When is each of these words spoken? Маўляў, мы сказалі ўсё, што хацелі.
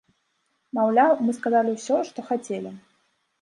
Маўляў, 0.77 1.11
мы 1.25 1.31
сказалі 1.41 1.75
ўсё, 1.75 2.01
што 2.09 2.19
хацелі. 2.31 2.75